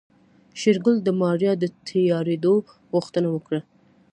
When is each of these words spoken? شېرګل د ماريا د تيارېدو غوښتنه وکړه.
شېرګل 0.59 0.95
د 1.03 1.09
ماريا 1.21 1.53
د 1.59 1.63
تيارېدو 1.89 2.53
غوښتنه 2.93 3.27
وکړه. 3.35 3.61